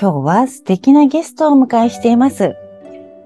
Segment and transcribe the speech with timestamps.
[0.00, 2.54] 今日は素敵なゲストをお迎えしています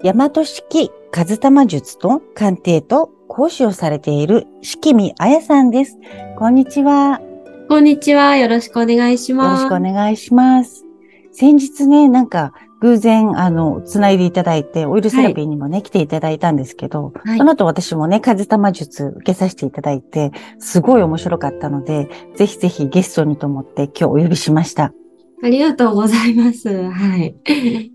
[0.03, 5.99] 大和式風玉術と鑑定と講師をされている四季見彩さんです。
[6.39, 7.21] こんにちは。
[7.69, 8.39] こんにちは。
[8.39, 9.65] よろしくお願いします。
[9.65, 10.85] よろしくお願いします。
[11.31, 24.95] 先日ね、なんか偶然、あの、つないでいただいて、オイルセラピーにもね、来ていただいたんですけど、はいその後私もね、風玉術受けさせていただいて、すごい面白かったので、ぜひぜひゲストにと思って今日お呼びしました。
[25.43, 26.89] ありがとうございます。
[26.91, 27.35] はい。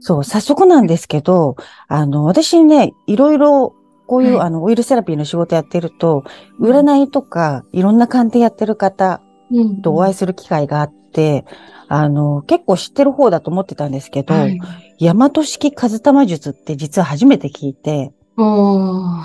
[0.01, 1.55] そう、早速なんですけど、
[1.87, 3.73] あの、私ね、いろいろ、
[4.05, 6.23] こういう、はいあの、オイルセラピーの仕事やってると、
[6.59, 11.45] 占いとか、いろんな鑑定やってる方うんとお会いする機会があって、
[11.87, 14.59] あの、結構知ってる方だと思ってたんですけど、はい。
[14.99, 18.13] 大和式風玉術って実は初めて聞いて、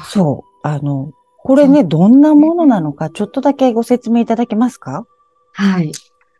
[0.04, 5.04] そう、あの、これね、どんなものなのか、ちょっとだけご説明いただけますか？
[5.54, 5.90] はい。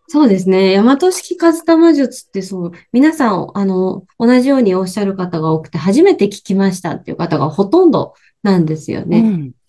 [0.09, 0.79] そうですね。
[0.79, 9.19] 大和式風玉術ってそう、皆さん、あの、同じようにおっしゃる方が多くて、初めて聞きましたっていう方がほとんどなんですよね。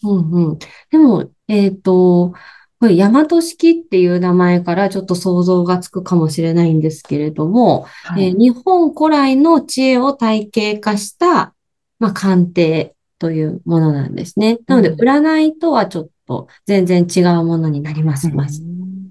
[0.03, 0.11] うん。
[0.17, 0.59] うんうん。
[0.91, 2.33] でも、えっと、
[2.79, 11.53] これ、大和式っていう名前からちょっと想像がつくかもしれないんですけれども、はいえー日本古来の知恵を体系化した、
[11.99, 14.59] まあ、鑑定というものなんですね。
[14.67, 18.27] なので、うん占いとはちょっと全然違うものになります。
[18.29, 18.61] ます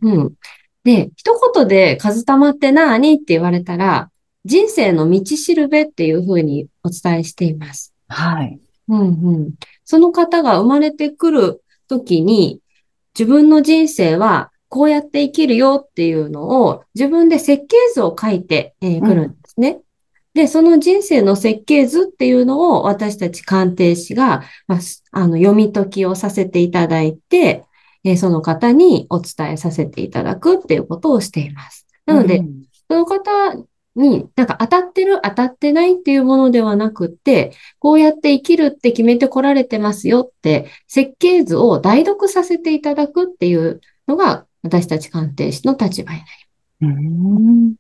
[0.03, 0.33] うん。
[0.85, 4.11] で、一言で、数玉って何って言われたら、
[4.45, 7.95] 人生の道しるべっていうふうにお伝えしています。
[8.09, 8.59] はい。
[8.89, 9.51] うんうん。
[9.85, 12.61] その方が生まれてくる時に、
[13.19, 19.81] 自分の人生はこうやって生きるよっていうのを自分で設計図を書いてく、えるんですね。
[20.35, 27.65] で、その人生の設計図っていうのを私たち鑑定士が、まあ、すあの読み解きをさせていただいて、
[28.05, 31.87] えーその方にお伝えさせていただくっていうことをしています。
[32.07, 33.31] なので、うんその方
[33.97, 46.29] に、なんか当たってる、当たってないっていうものではなくって、こうやって生きるって決めてこられてますよって、設計図を代読させていただくっていうのが、私たち鑑定士の立場になり
[46.81, 46.87] う
[47.71, 47.75] ん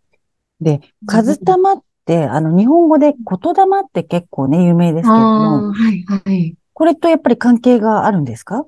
[0.60, 1.34] で、ます。
[1.34, 6.54] 風玉って、あの、日本語で言霊って結構ね、有名ですけどあも、あ、はい、はい。
[6.74, 8.64] これとやっぱり関係があるんですか？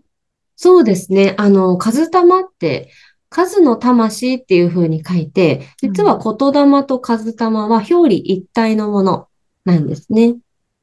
[0.57, 1.35] そうですね。
[1.39, 2.91] あの、数玉って、
[3.29, 9.29] 数の魂っていうふうに書いて、実は言霊と数玉は表裏一体のもの
[9.65, 10.37] なんですね。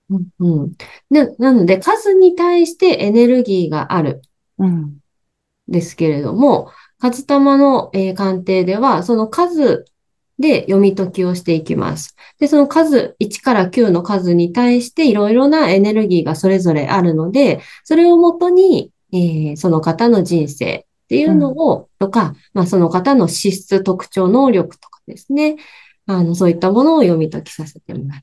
[0.10, 0.74] うんうん。
[1.10, 4.22] な、なので、数に対してエネルギーがある
[4.58, 4.98] うん。
[5.70, 9.86] ですけれども、数玉の、えー鑑定では、その数
[10.38, 12.16] で読み解きをしていきます。
[12.40, 25.58] で、その数、1から9の数に対していろいろなエネルギーがそれぞれあるので、それをもとに、えーその方の人生っていうのを、とか、まあ、その方の資質、特徴、能力とかですね、
[26.06, 28.20] あの、そういったものを読み解きさせてもらっ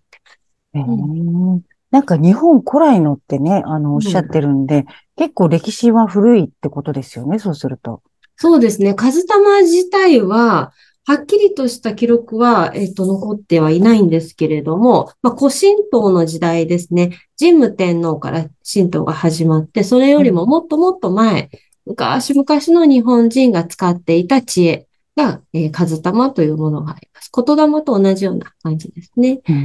[0.72, 1.60] てへー。
[1.90, 8.02] なんか日本古来のってね、あの、おっしゃってるんで、結構歴史は古いってことですよね、そうすると。
[8.36, 8.94] そうですね。
[8.94, 10.72] 数玉自体は、
[11.08, 17.18] はっきりとした記録は、えっと、残ってはいないんですけれども、まあ、古神道の時代ですね。
[17.40, 21.48] 神武天皇から神道が始まって、それよりももっともっと前、
[21.86, 22.46] 昔々
[22.78, 24.86] の日本人が使っていた知恵
[25.16, 27.30] が、えー数玉というものがあります。
[27.34, 29.40] 言霊と同じような感じですね。
[29.48, 29.56] うん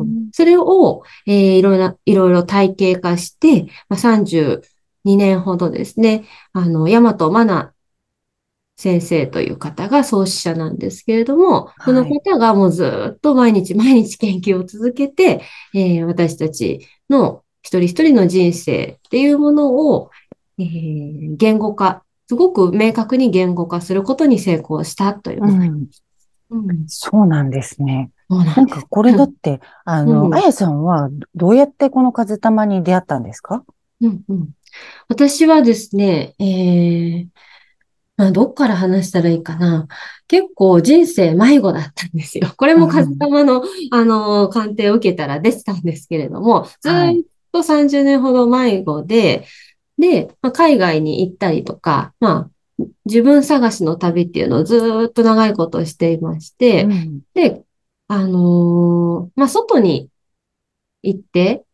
[0.00, 4.62] うんそれを、えーいろいろ、いろいろ体系化して、まあ、32
[5.04, 6.24] 年ほどですね、
[6.54, 7.71] あの、大和真奈
[8.76, 11.84] 先生という方が創始者なんですけれども、はい。
[11.86, 15.42] その方がもうずっと毎日毎日研究を続けて、
[15.74, 20.10] えー私たちの一人一人の人生っていうものを、
[20.58, 25.88] えー言語化、すごく明確に言語化することに成功したといううん。
[26.50, 26.84] うん。
[26.88, 28.10] そうなんですね。
[28.28, 28.80] ななんんです。
[28.80, 30.34] かこれだって、 あうの、ん。
[30.34, 33.64] あやさんはどうやってこの風玉に出会ったんですか？
[34.00, 34.48] うんうん。
[35.08, 37.28] 私はですね、えー
[38.22, 39.88] まあ、どっから話したらいいかな。
[40.28, 42.52] 結構人生迷子だったんですよ。
[42.56, 46.92] これも風玉の、あの、鑑定を受けたら出てたんですけれども、ずっ
[47.50, 49.44] と30年ほど迷子で、
[49.98, 52.48] で、まあ、海外に行ったりとか、ま
[52.78, 57.64] あ、自分探しの旅っていうのをずーっと長いことをしていまして、うんで、
[58.06, 60.10] あのーまあ、外に
[61.02, 61.64] 行って、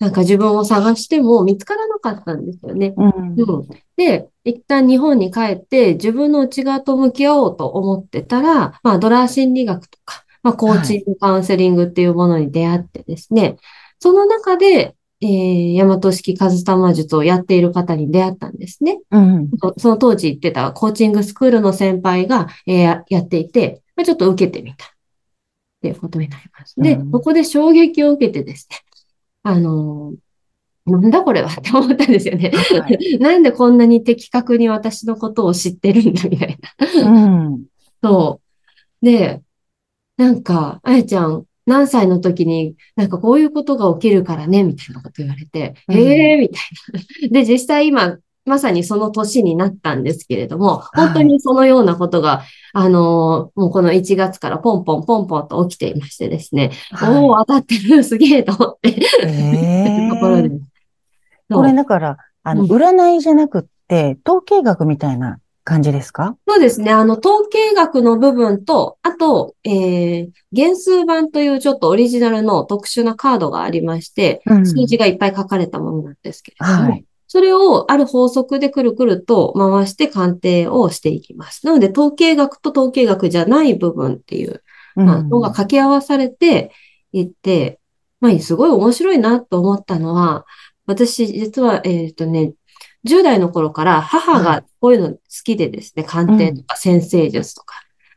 [0.00, 2.94] なんか自分を探しても見つからなかったんですよね。
[2.96, 3.34] うん。
[3.36, 3.68] うん。
[3.96, 13.56] で、一旦日本に帰って自分の内側と向き合おうと思ってたら、まあドラー心理学とか、まあコーチング、カウンセリングっていうものに出会ってですね、
[13.98, 19.00] その中で、えー、大和式和玉術をやっている方に出会ったんですね。
[19.10, 19.50] うん。
[19.60, 24.86] そその当時行ってたコーチングスクールの先輩が、えーややっていて、まあ、ちょっと受けてみた。
[24.86, 24.88] っ
[25.82, 26.74] ていうことになります。
[26.78, 28.78] でうん、そこで衝撃を受けてですね、
[29.42, 30.16] あのー
[30.86, 32.50] なんだこれはって思ったんですよね。
[32.50, 33.18] はい。
[33.20, 36.58] なんでこんなに的確に私のことを知ってるんだみたい
[37.04, 37.10] な。
[37.10, 37.64] うん。
[38.02, 38.40] そ
[39.02, 39.04] う。
[39.04, 39.42] で、
[40.16, 46.60] なんか、あやちゃん、何歳の時に、なんかこういうことが起きるからね、みたいなこと言われて、うんへえ、みたい
[47.22, 47.28] な。
[47.40, 48.18] で、実際今、
[48.50, 52.42] まさにその年になったんですけれども、い本当にそのようなことが、
[52.74, 58.94] あのーもうこの1月からポンポンポンポンと起きていましてですね、おお、は当たってる、すげえと思って、い。
[59.24, 60.60] えところです。
[61.52, 66.36] これだから、あの、うん占いじゃなくって、統計学みたいな感じですか？
[66.48, 66.90] そうですね。
[66.92, 77.04] あの、統計学の部分と、あと、えー、原数版というちょっとオリジナルの特殊なカードがありまして、うん数字がいっぱい書かれたものなんですけれども、はい。
[77.32, 81.64] それをある法則でくるくると回して鑑定をしていきます。
[81.64, 84.64] なので、統計学と統計学じゃない部分っていう
[84.96, 86.72] まあのが掛け合わされて
[87.12, 87.78] いって、
[88.18, 90.44] まあ、すごい面白いなと思ったのは、
[90.86, 92.54] 私、実は、えっとね、
[93.06, 97.76] 10代の頃から母はがこういうの好きでですね、鑑定とか先生術とか、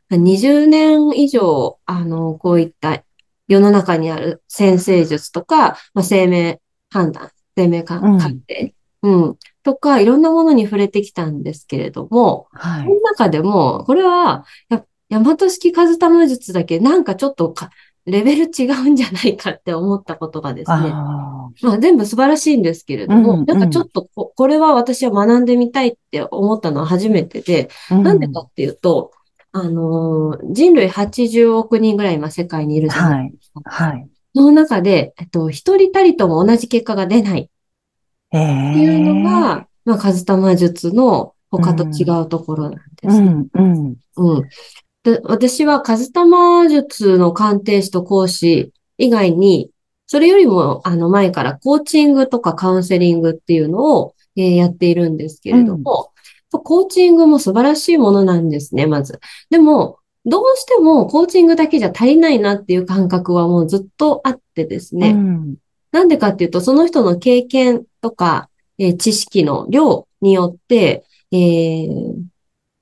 [0.09, 3.03] 20年以上、あの、こういった
[3.47, 6.59] 世の中にある先生術とか、まあ、生命
[6.89, 8.73] 判断、生命鑑定、
[9.03, 13.01] うん、とか、いろんなものに触れてきたんですけれども、はいその。
[13.01, 17.69] 中でも、これは、や、大和式和玉術だけなんかちょっとか、
[18.05, 20.89] レベル違うんじゃないかって思ったことがですね。
[20.91, 27.95] あまあ全部素晴らしいんですけれども、うんなんかちょっとこ、これは私は学んでみたいって思ったのは初めてで、あ。
[27.95, 29.11] なんでかっていうと、
[29.53, 33.61] あのー人類80億人ぐらい今世界にいるじゃないですか。
[33.63, 34.09] はい。
[34.35, 37.52] その中で、えっと、一人たりとも同じ結果が出ないええ
[38.37, 43.27] っていうのが、まあ、和玉術の他と違うところなんですね。
[43.27, 43.95] うん、うん。
[44.15, 44.49] うん。
[45.03, 49.69] で、私は、和玉術の鑑定士と講師以外に、
[50.07, 56.11] それよりも、あの、前からコーチングとかカウンセリングっていうのを、えーやっているんですけれども、
[56.49, 59.19] コーチングも素晴らしいものなんですね、まず。
[59.51, 65.09] でも、どうしてもコーチングだけじゃ足りないなっていう感覚はもうずっとあってですね。
[65.11, 65.55] うん
[65.93, 72.15] なんでかっていうと、その人の経験とか、えー知識の量によって、えー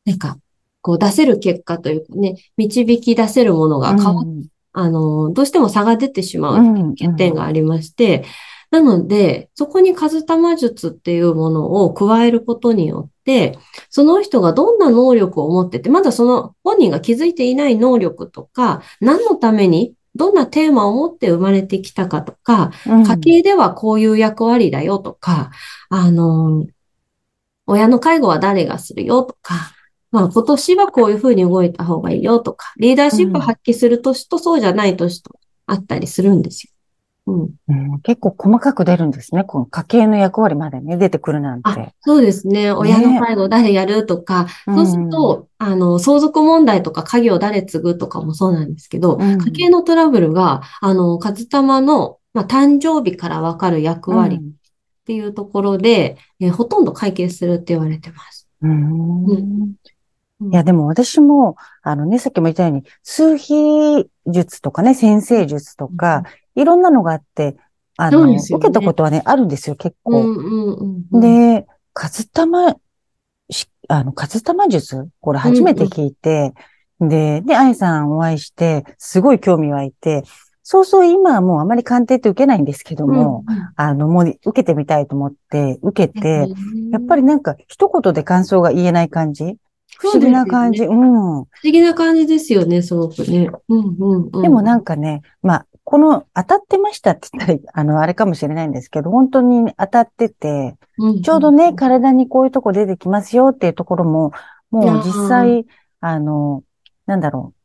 [0.06, 0.38] なんか、
[0.82, 4.26] こう出せる結果というかね、導き出せるものが変わっ、
[4.74, 8.24] あの、どうしても差が出てしまううん欠点がありまして、
[8.72, 13.60] なので、そこに数玉術っていうものを加えることによって、
[13.90, 25.52] その人がどんな能力を持ってて、まだその本人が気づいていない能力とか、何のために、どんなテーマを持って生まれてきたかとか、うん家計ではこういう役割だよとか、
[25.90, 26.66] あの、
[27.66, 29.72] 親の介護は誰がするよとか、
[30.12, 36.71] まあ今年はこういうふうに動いた方がいいよとか、リーダーシップ発揮する年とそうじゃない年とあったりするんですよ。
[37.32, 37.50] うん。
[37.68, 39.44] うん結構細かく出るんですね。
[39.44, 42.72] この家計の役割までね、出てくるなんあて。、そうですね。
[42.72, 54.40] 親の介護誰やるとか、そうすると、あの、相続問題とか家業誰継ぐとかもそうなんですけど、うん家計のトラブルが、あの、和玉の、まあ、誕生日からわかる役うん、割っ
[55.06, 58.48] ていうところで、えーほとんど解決するって言われてます。
[58.62, 59.74] うんうん
[60.50, 63.54] いや、でも私も、あのね、さっきも言ったように、数比
[64.26, 66.24] 術とかね、先生術とか、
[66.56, 67.58] いろんなのがあって、
[67.98, 70.22] あの、ね受けたことはね、あるんですよ、結構。
[70.22, 71.22] うんうんうんうん。
[71.22, 72.76] で、カズタマ、
[73.50, 76.54] しあの、カズタマ術これ初めて聞いて、
[77.00, 80.24] で、で、愛さんお会いして、すごい興味湧いて、
[80.64, 86.48] そうそう今はもうあまり鑑定って受けないんですけども、うんうんあの、もう受けてみたいと思って、受けて、
[86.92, 89.58] やっぱりりなんか一言で感想が言えない感じ？
[89.98, 90.84] 不思議な感じ？
[90.84, 91.00] うん。
[91.02, 93.50] 不思議な感じですよね、すごくね。
[93.70, 94.42] うんうんうん。
[94.42, 104.32] でもなんかね、まあ、この当たってましたって言ったら、 あの、あれかもしれないんですけど、本当に当たってて、うんちょうどね、体にこういうとこ出てきますよっていうところも、
[104.70, 105.66] もう実際、
[106.00, 106.64] あの、
[107.06, 107.62] なんだろう。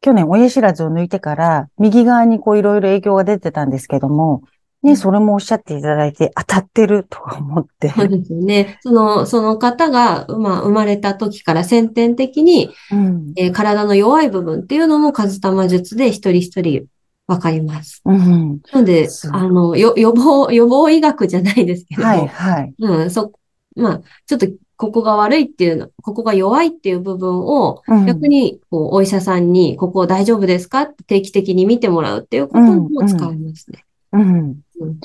[0.00, 4.42] 去年親知らずを抜いてから、右側にこういろいろ影響が出てたんですけども、
[4.82, 7.88] ね、うんそれもおっしゃっていただいて、当たってるとか思って。
[7.90, 8.78] そうですよね。
[8.80, 13.32] その、その方が、まあ、生まれた時から先天的に、うん。
[13.36, 16.86] えー体の弱い部分っていうのも、数玉術で一人一人
[17.28, 18.00] わかります。
[18.04, 18.60] うん。
[18.72, 22.74] なのであの、よ予防、予防医学じゃないですけども、はい、はい。
[22.78, 23.32] うん、そ、
[23.76, 33.84] まあ、ちょっとここが悪いっていうの、ここが弱いっていう部分を、うん逆に、こう、お医者さんに、ここ大丈夫ですかって定期的に見てもらうっていうことも使えますね。
[34.12, 34.60] うん。
[34.80, 35.00] うん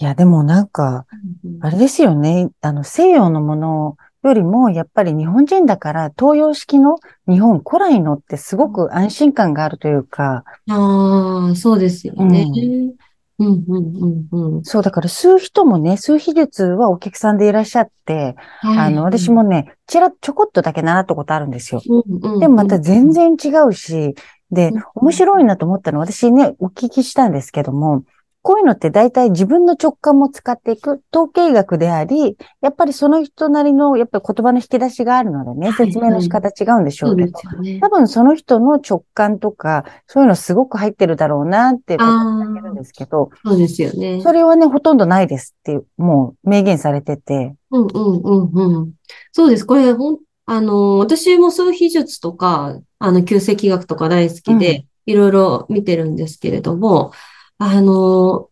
[0.00, 1.06] いや、でもなんか、
[1.44, 2.50] うんあれですよね。
[2.60, 6.96] あの、西洋のものよりも、やっぱり日本人だから、東洋式の
[7.28, 12.46] 日本古来のってすごく安心感があるというか、ああ、そうですよね。
[12.50, 12.98] う
[13.40, 14.64] うん、うん、うん、うん。
[14.64, 21.80] そう、だから吸う人もね、吸う比率はお客さんでいらっしゃって、あの、私もね、ちら、ちょこっとだけ習ったことあるんですよ。
[21.88, 22.40] うん、うん。
[22.40, 24.14] でもまた全然違うし、
[24.50, 28.02] でうん、面白いなと思ったのは、私ね、お聞きしたんですけども、
[28.48, 37.90] こういうのって大体自分の直感も使っていく統計学であり、やっぱりその人なりの、やっぱり言葉の引き出しがあるのでね、はい説明の仕方違うんでしょそううけど、ですよね多。
[37.90, 44.22] 分その人の直感とか、そういうのすごく入ってるだろうなっていうことるんですけど、そうですよね。
[44.22, 48.92] それはね、ほとんどないですって、もう明言されてて、うんうんうんうん。
[49.32, 49.66] そうです。
[49.66, 57.12] これ、ほん、あの、私も数秘術とか、あの、旧石学とか大好きで、いろいろ見てるんですけれども、
[57.58, 58.48] あの、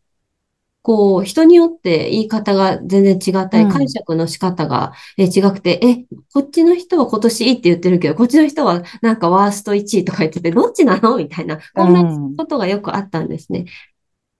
[0.82, 11.16] こう、人によって言い方が全然違ったり、うん解釈の仕方がえ違くて、え、こっちの人は今年いいって言ってるけど、こっちの人はなんかワースト1位とか言ってて、どっちなの？
[11.16, 13.64] みたいな、こんなうんことがよくあったんですね。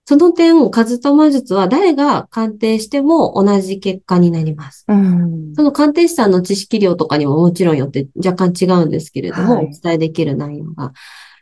[0.05, 4.85] その点、数玉術は誰が鑑定しても同じ結果になります。
[4.87, 5.53] うん。
[5.53, 10.93] その鑑定士さんの知識量とかにももちろんよって若干違うんですけれども、はいお伝えできる内容が。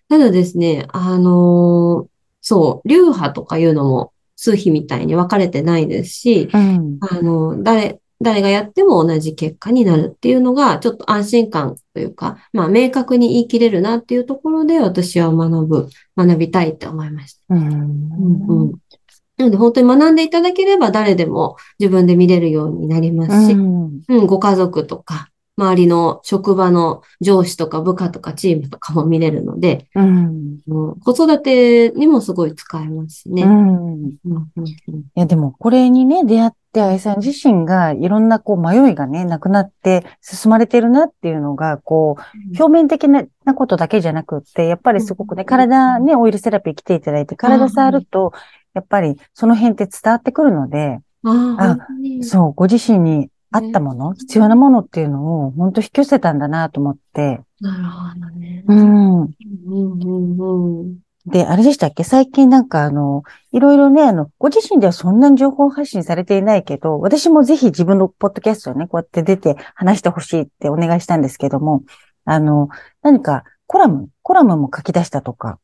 [0.09, 2.14] ただですね、あのー
[2.47, 6.97] そう、流派とかいうのも数比みたいに分かれてないですし、うん。
[7.01, 17.55] あの、誰、誰がやっても同じ結果になるっていうのが、ちょっと安心感というか、まあ、明確に言い切れるなっていうところで、私は学ぶ、学びたいって思いました。
[17.55, 17.67] うん。
[17.67, 18.71] うんうん。
[19.37, 30.59] なので、本当に学んでいただければ誰でも自分で見れるようになりますし、うんうん、ご家族とか、周りの職場の上司とか部下とかチームとかも見れるので、うん。
[30.67, 30.99] うん。
[30.99, 33.43] 子育てにもすごい使えますしね。
[33.43, 43.23] いや、でも、これにね、出会って、愛さん自身がいろんなこう迷いがね、なくなって進まれてるなっていうのが、こう、表面的な
[43.55, 48.33] ことだけじゃなくって、やっぱりすごくね、うん体ね、オイルセラピー来ていただいて、体触ると、
[48.73, 51.77] やっぱりその辺って伝わってくるので、あ
[52.21, 58.63] そう、ご自身に合ったもの、必要なものっていうのを、本当引き寄せたんだなと思って、なるほどね。
[58.67, 59.21] うん。
[59.21, 59.31] うん
[59.67, 59.75] う
[60.37, 60.97] んうん。
[61.25, 62.03] で、あれでしたっけ？
[62.03, 71.83] 最近なんかあの、いろいろね、あの、ご自身ではそんなに情報発信されていないけど、私もぜひ自分のポッドキャストをね、こうやって出て話してほしいってお願いしたんですけども、
[72.25, 72.69] あの、
[73.01, 75.57] 何かコラム、コラムも書き出したとか。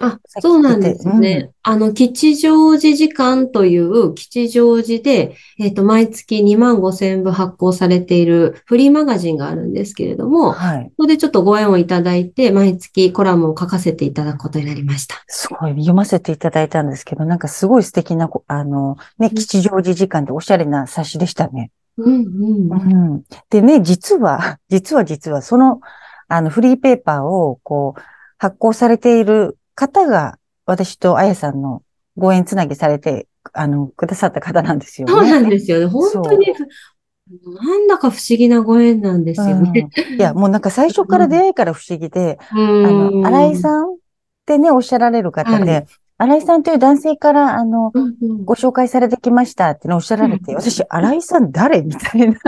[0.00, 1.50] あ、そうなんです言ってね。
[1.62, 10.84] あの、吉祥寺時間という吉祥寺で、えっと、毎月2万5千部発行されているフリーマガジンがあるんですけれども、はい。
[10.96, 15.16] そこでちょっとご縁をいただいて、毎月コラムを書かせていただくことになりました。
[15.26, 21.72] すごい読ませていただいたんですけど、なんかすごい素敵なこ、あの、ね、吉祥寺時間でおしゃれな冊子でしたね。
[21.96, 23.12] うんうん。
[23.12, 23.22] うん。
[23.50, 25.80] でね、実は、実は実は、その、
[26.28, 28.00] あの、フリーペーパーを、こう、
[28.38, 31.82] 発行されている方が、私とあやさんの
[32.16, 35.12] ご縁つなぎされて、あの、くださった方なんですよね。
[35.14, 35.86] そうなんですよね。
[35.86, 36.46] 本当に、
[37.64, 39.88] なんだか不思議なご縁なんですよね。
[40.10, 40.14] うん。
[40.16, 43.96] いや、もうなんか最初から出会いから不思議で、うあんの、新井さんっ
[44.46, 45.86] てね、おっしゃられる方はで、
[46.18, 48.44] 新井さんという男性から、あの、うんうん。
[48.44, 50.60] ご紹介されてきましたってね、おっしゃられて、うん。
[50.60, 51.82] 私、新井さん誰？
[51.82, 52.36] みたいな。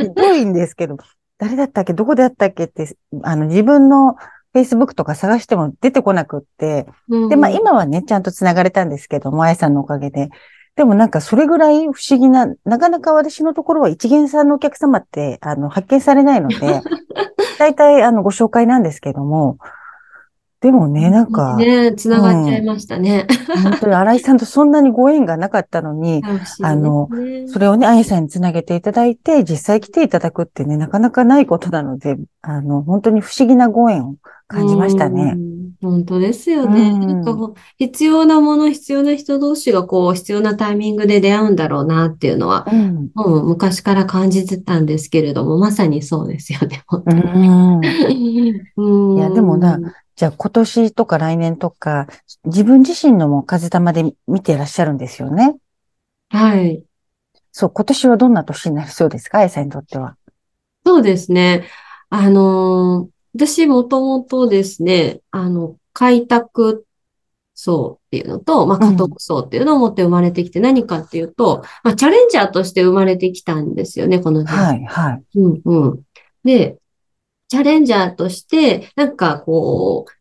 [0.00, 0.96] ひどいんですけど、
[1.38, 1.92] 誰だったっけ？
[1.92, 2.64] どこであったっけ？
[2.64, 4.16] って、あの、自分の
[4.56, 6.86] Facebook とか探しても出てこなくって。
[7.28, 10.30] で、まあ今はね、ちゃんと繋がれたんですけども、あやさんのおかげで。
[10.76, 16.82] でもなんかそれぐらい不思議な、なかなか私のところは一元さんのお客様って、あの、発見されないので、
[17.58, 19.58] 大体あの、ご紹介なんですけども、
[20.60, 23.26] でもね、なんか、ね、繋がっちゃいましたね。
[23.62, 26.22] 本当に新井さんとそんなにご縁がなかったのに、
[26.62, 27.08] あの
[27.46, 34.16] それをね、あやさんにつなげていただいて、実際来ていただくってね、なかなかないことなので、あの、本当に不思議なご縁を
[34.48, 35.34] 感じましたね。
[35.34, 35.56] うん。
[35.82, 36.90] 本当ですよね。
[36.90, 43.10] うんなんかこう必要なもの、必要な人同士がこう、必要なタイミングで出会うんだろうなっていうのは、うん。
[43.14, 47.48] もう昔から感じてたんですけれども、まさにそうですよね、本う当に。
[47.48, 47.80] ん。
[48.76, 49.78] うんいやでもな、
[50.16, 52.08] じゃあ今年とか来年とか、
[52.44, 55.56] 自分自身のも風玉で見てらっしゃるんですよね？
[56.30, 56.82] はい。
[57.52, 59.38] そう、今年はどんな年になりそうですか？
[59.38, 60.16] あやさんにとっては。
[60.84, 61.66] そうですね。
[62.10, 66.86] あのー私もともとですね、あの、開拓
[67.54, 74.56] 層っていうのと、まあ、家督層っていうのを持って生まれてきて何かっていうと、まあ、チャレンジャーとして生まれてきたんですよね、この人。
[74.56, 75.38] はい、はい。
[75.38, 76.00] うんうん。
[76.44, 76.78] で、
[77.48, 80.12] チャレンジャーとして、なんかこう、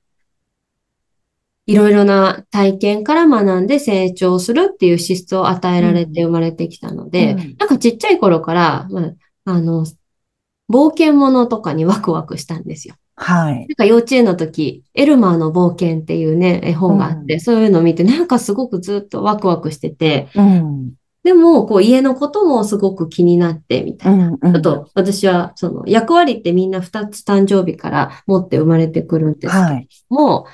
[1.67, 9.01] いろいろな体験から学んで成長するっていう資質を与えられて生まれてきたので、うんなんかちっちゃい頃から、ま
[9.45, 9.85] あ、あの、
[10.69, 12.95] 冒険者とかにワクワクしたんですよ。
[13.15, 13.53] はい。
[13.55, 20.93] なんか幼稚園の時、エルマーの冒険っていうね、絵本があって、うんそういうのを見て、なんかすごくずっとワクワクしてて、うん。
[21.25, 24.27] でも、こう家のこともすごく気になって、みたいな。
[24.27, 24.37] うん。
[24.39, 29.87] うんちょっと私は、その役割ってみんな2つ誕生日から持って生まれてくるんですけどはい。
[30.09, 30.45] も、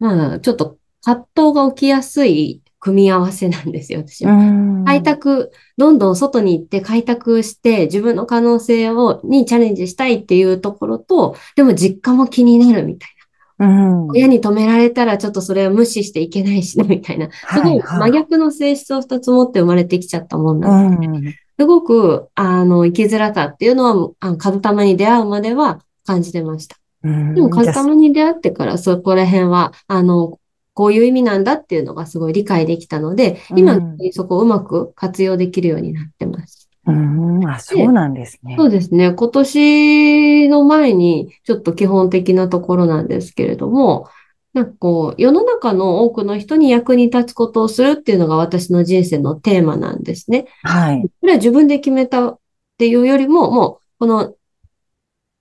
[0.00, 4.32] まあ、ちょっと葛藤が起きやすい組み合わせなんですよ、私は。
[4.32, 4.84] うん。
[4.84, 13.10] 開拓、どんどん外に行って開拓して自分の可能性を、にチャレンジしたいっていうところと、でも実家も気になるみたい
[13.58, 14.06] うん。
[14.06, 14.12] な。
[14.12, 17.28] 親に止められたらちょっとそれは無視していけないしね、みたいな。
[17.30, 21.34] すごい真逆の性質を2つ持って生まれてきちゃったもんなんでうん。
[21.58, 26.76] すごく、あの、生きづらさっていうのは、あの、風玉に出会うまでは感じてました。
[27.02, 27.34] うん。
[27.34, 30.38] でも、風じゃあ玉に出会ってから、そこら辺は、あの、
[30.78, 36.57] こういう意味なんだっていうのがすごい理解できたので、今、うんそこをうまく活用できるようになってます。
[36.88, 37.48] うん。
[37.48, 38.56] あ、そうなんですね。
[38.56, 39.12] そうですね。
[39.12, 44.08] 今年の前に、ちょっと基本的なところなんですけれども、
[44.54, 50.46] なんかこう、世の中の多くの人に役に立つことをするっていうのが私の人生のテーマなんですね。
[50.62, 51.02] はい。
[51.02, 52.38] これは自分で決めたっ
[52.78, 54.34] ていうよりも、もう、この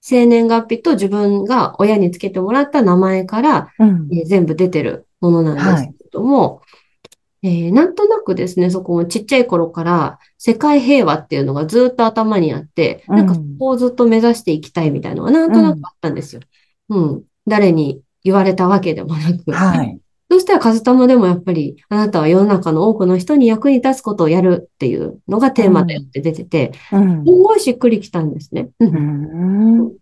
[0.02, 4.08] 生年月日と自分が親につけてもらった名前から、うん。
[4.12, 6.62] えー全部出てるものなんですけれども、
[7.44, 16.42] えーなんとなくですね、そこもちっちゃい頃から世界平和っていうのがずっと頭にあって、うんなんかそこをずっと目指していきたいみたいなのがなんとなくあったんですよ。
[16.90, 17.24] うん。
[17.48, 19.52] 誰に言われたわけでもなく。
[19.52, 20.00] はい。
[20.30, 27.32] そしたら、カズタマでもやっぱり、あなたは世の中の多くの人に役に立つことをやるっていうのがテーマだよって出てて、うんす。
[27.32, 28.70] ごいしっくりきたんですね。
[28.80, 29.94] うんうん。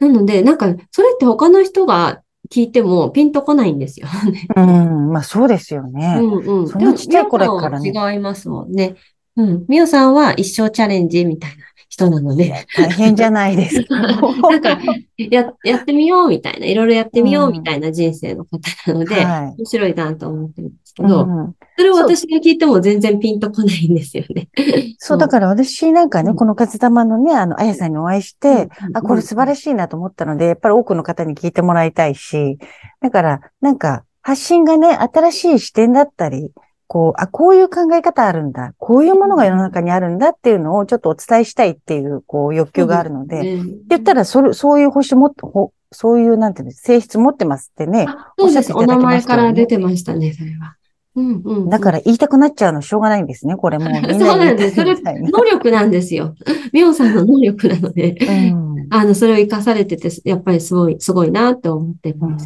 [0.00, 4.46] なので、なんか、それって他の人が聞いてもピンとこないんですよね。
[4.56, 5.12] うん。
[5.12, 6.14] まあそうですようね。
[6.16, 6.68] んうん。
[6.68, 8.96] そんなちっちゃい頃からね違いますもんね。
[9.36, 9.64] うん。
[9.68, 13.96] ミオさんは一生チャレンジみたいな人なので、大変じゃないですか。
[14.00, 14.78] なんか、
[15.16, 18.58] や、やってみようみたいな、いろいろやってみようみたいな人生の方
[18.92, 24.48] なので、はい面白いなと思ってるんですけうど、んそれを私が聞いても全然ピンとこないんですよね。
[24.98, 29.78] そう、だから私なんかね、うんこのカズタマのね、あの、あやさんにお会いして、あ、これ素晴らしい。
[29.78, 32.58] なと思ったので、やっぱり多くの方に聞いてもらいたいし、
[33.00, 36.52] だから、なんか、発信がね、新しい視点だったり、
[36.86, 48.06] こう、あ、こういう考え方あるんだ、こういうものが世の中にあるんだっていうのをちょっとお伝えしたいっていう、こう、欲求があるので、って言ったら、それ、そういう星もっと、ほそういう、なんていうの、性質持ってますってね。
[48.08, 48.72] あそうです。
[48.72, 50.77] おおっしゃっていただきま名前から出てましたね、それは。
[51.18, 51.70] うんうんうん。
[51.70, 53.86] だから言いたくなっちゃうのしょうがないんですね、これも
[54.18, 54.76] そうなんです。
[54.76, 56.34] それ能力なんですよ。
[56.72, 62.36] ミオさんの能力なので、うんあの、それを活かされてて、やっぱりすごい、すごいなって思ってるうん。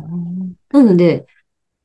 [0.72, 1.26] なので、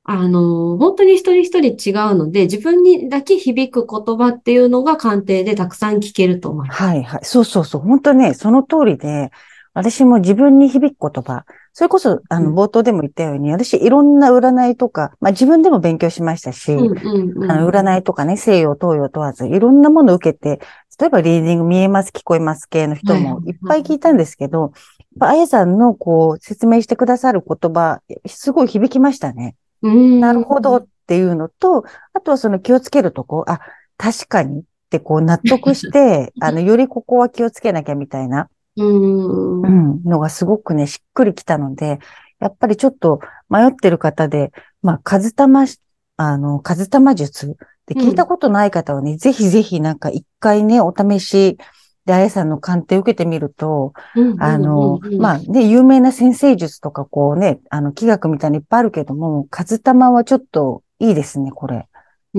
[0.04, 6.82] あの、本当に一人一人違うので、自分にだけ響く言葉っていうのが鑑定でたくさん聞けると思います。
[6.82, 7.20] はいはい。
[7.24, 7.82] そうそうそう。
[7.82, 9.32] 本当ね、その通りで、
[9.74, 11.46] 私も自分に響く言葉、
[11.78, 17.52] それこそ、あの、うん冒頭でも言ったように、私いろんな占いとか、まあ自分でも勉強しましたし、うんうんうん。
[17.52, 20.60] あの占いとかね、西洋、東洋問わず、いろんなものを受けて、
[21.00, 24.72] 例えばリーディング見えます、聞こえます系の人もはいいっぱい聞いたんですけど、やっ
[25.20, 29.56] ぱあやさんのこう、説明してくださる言葉、すごい響きましたね。
[29.84, 33.60] うんなるほどっていうのと、あとはその気をつけるとこ、あ、
[33.98, 39.62] 確かにってこう納得して、 あの、よりここは気をつけなきゃみたいな、うん。
[39.62, 39.68] う。
[39.68, 42.00] ん、のがすごくね、しっくりきたので、
[42.40, 45.80] やっぱりちょっと迷ってる方で、まあ、数玉し、
[46.18, 51.58] あの、数玉術って聞いたことない方はね、ぜひぜひなんか一回ね、お試し
[52.06, 53.94] であやさんの鑑定を受けてみると、
[54.40, 61.76] あの、まあね、有名な先生術とかこうね、あの、気学みたいにいっぱいあるけども、数玉はちょっといいですね、これ。
[61.76, 61.88] うん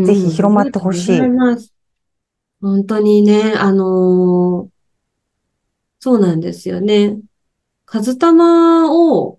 [0.05, 1.73] ぜひ広まってほしいうござます
[2.61, 4.78] 本当にね、あのー
[6.01, 7.19] そうなんですよね。
[7.85, 9.39] カズタマを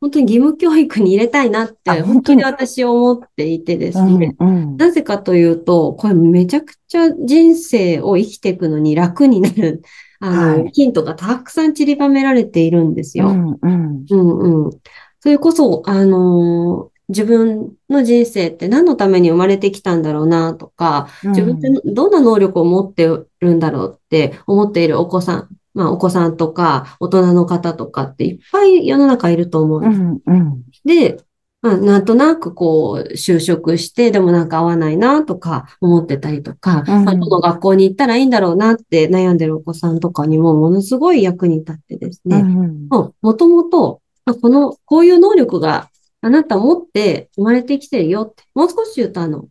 [0.00, 2.44] 本当に義務教育に入れたいなって、あ本当に？
[2.44, 4.36] 私思っていてですうんね。
[4.38, 4.76] うん。
[4.76, 9.82] なぜかというと、これめちゃくちゃ人生を生きていくのに楽になる、
[10.20, 13.28] あの、はいヒントがたくさん散りばめられているんですよ。
[13.28, 14.04] うんうん。
[14.10, 14.70] うんうん。
[15.20, 23.06] それこそ、あのー自分の人生って何のために生まれてきたんだろうなとか、自分ってどんな能力を持って
[23.40, 30.22] るんだろうって思っているお子さん、まあお子さんとか大人の方とかっていっぱい世の中いると思うんう
[30.84, 31.16] です。
[31.16, 31.24] で、
[31.64, 37.04] まあ、なんとなくこう、就職して、でもなんか合わないなとか思ってたりとか、うん。
[37.06, 45.88] まあ、どの学校に行ったらいいんだろうなって悩んでるお子さんとかにもものすごい役に立ってですね、うんももともと、あこの、こういう能力が
[46.24, 49.48] あなた持って生まれてきてるよって、もう少し言うとあの、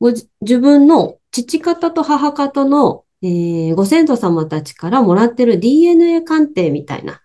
[0.00, 7.20] ごじ自分の父方と母方の、えーご先祖様たちからもらってる DNA 鑑定みたいな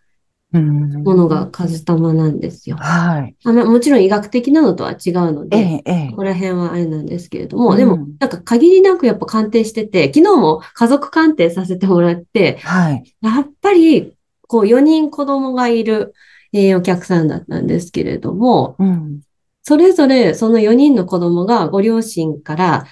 [0.54, 2.78] うんものが数玉なんですよ。
[2.78, 3.36] はい。
[3.46, 6.18] もちろん医学的なのとは違うので、ええ、ええこ。
[6.18, 13.16] こら辺はあれなんですけれども、うんでも、なんか限りなくやっぱ鑑定してて、昨日も家族鑑定させてもらって、はい。
[13.22, 14.14] やっぱり、
[14.48, 16.14] こう4人子供がいる、
[16.54, 19.22] えーお客さんだったんですけれども、うん。
[19.64, 22.88] それぞれその4人の子供がご両親から、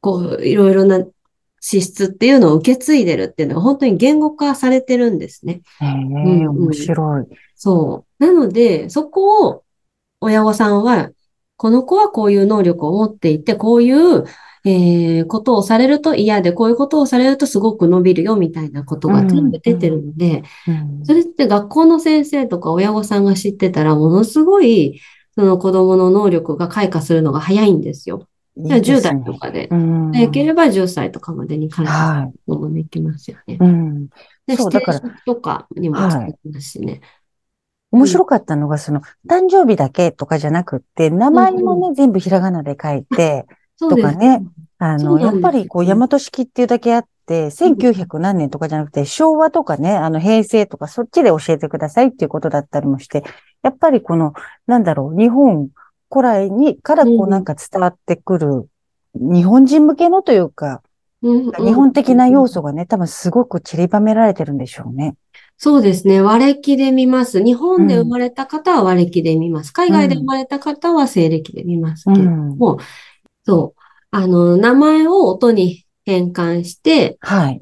[0.00, 1.04] こう、いろいろな
[1.60, 5.62] 資質っていうのを受け継いでるっていうのが本当に言語化されてるんですね。
[5.80, 7.26] ええ、うん面白い。
[7.54, 8.24] そう。
[8.24, 9.64] なので、そこを
[10.20, 11.10] 親御さんは、
[11.56, 14.24] この子はこういう能力を持っていて、こういう、
[14.64, 25.00] えーことをされると嫌で、こういうことをされるとすごく伸びるよみたいなことが全部出てるので、うんそれって学校の先生とか親御さんが知ってたら、ものすごい、
[25.34, 28.28] その子供の能力が開花するのが早いんですよ。
[28.56, 29.68] 10いいね代とかで。
[29.70, 30.12] うん。
[30.12, 32.30] 早ければ10歳とかまでに開花はい。
[32.30, 33.56] するのもできますよね。
[33.58, 34.08] うん。
[34.46, 37.00] で、そうだからとかにも使はいえますしね。
[37.90, 43.46] 面白かったのが、その、誕生日だけとかじゃなくって、名前もね、全部ひらがなで書いて、
[43.88, 44.42] とかね。
[44.78, 53.22] あの、やっぱりこう、大和式っていうだけあって、1900何年とかじゃなくて、昭和とかね、あの、平成とか、そっちで教えてくださいっていうことだったりもして、
[53.62, 54.34] やっぱりこの、
[54.66, 55.68] なんだろう、日本
[56.12, 58.68] 古来に、からこううんなんか伝わってくる、
[59.14, 60.82] 日本人向けのというか、
[61.22, 65.14] うんうん日本的な要素がね、多分すごく散りばめられてるんでしょうね。
[65.56, 66.20] そうですね。
[66.20, 67.40] 和暦で見ます。
[67.42, 69.72] 日本で生まれた方は和暦で見ます。
[69.72, 72.78] 海外で生まれた方は西暦で見ますけれども、
[73.44, 73.80] そう。
[74.10, 77.60] あの、名前を音に変換して、はい。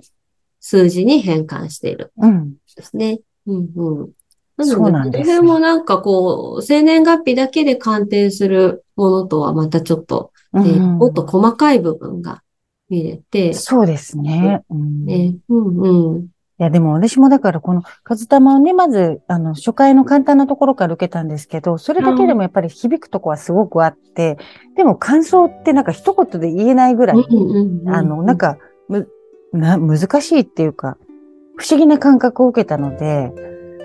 [0.61, 2.31] 数字に変換しているうん。
[2.31, 3.21] んですね。
[3.47, 4.11] うんうん。
[4.57, 12.43] なそうので、なんですねこの辺もなんかこう、生年月日だけで鑑定するものとはまたちょっと、えーうんもっと細かい部分が
[12.91, 14.63] 見れて、そうですね。
[14.69, 16.29] うんね、うんうん。
[16.61, 24.37] いや、でも私もだからこの、カズタマをね、まず、あの、初回の簡単なところから受けたんですけど、それだけでもやっぱり響くとこはすごくあって、
[24.77, 29.09] でも感想ってなんか一言で言えないぐらい、うんうんうんあの、なんか、む、
[29.55, 30.99] な、難しいっていうか、
[31.57, 33.33] 不思議な感覚を受けたので、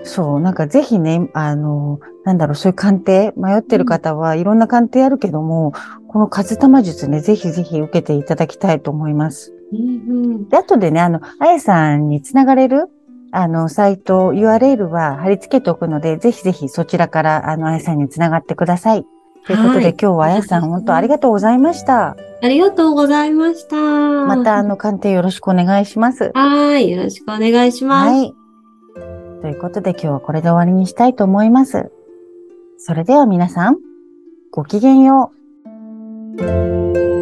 [0.04, 5.72] そう、なんかぜひね、あの、なんだろう、そういう鑑定、迷ってる方はいろんな鑑定あるけども、
[6.08, 9.55] このカズタマ術ね、ぜひぜひ受けていただきたいと思います。
[9.72, 12.88] うんうんで、後でね、あの、あやさんにつながれる、
[13.32, 19.04] あの、サイト、URL は貼り付けておくので、ぜひぜひそちらから、あの、あやさんにつながってください。
[19.46, 22.16] ということで、はい今日はあやさん、本当ありがとうございました。
[22.42, 23.76] ありがとうございました。
[23.76, 26.30] また、あの、鑑定よろしくお願いします。
[26.34, 26.90] はい。
[26.90, 28.10] よろしくお願いします。
[28.10, 28.34] はい。
[29.42, 31.92] ということで、今日はこれで終わりにしたいと思います。
[32.78, 33.76] それでは皆さん、
[34.50, 35.32] ごきげんよ
[36.38, 37.15] う。